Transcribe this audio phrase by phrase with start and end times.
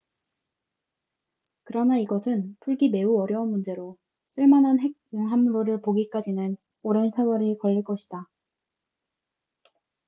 [1.63, 8.27] 그러나 이것은 풀기 매우 어려운 문제로 쓸만한 핵 융합로를 보기까지는 오랜 세월이 걸릴 것이다